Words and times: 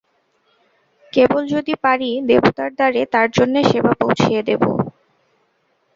কেবল 1.13 1.43
যদি 1.53 1.73
পারি 1.83 2.09
দেবতার 2.29 2.71
দ্বারে 2.75 3.01
তাঁর 3.13 3.27
জন্যে 3.37 3.59
সেবা 3.71 3.91
পৌঁছিয়ে 3.99 4.41
দেব। 4.47 4.61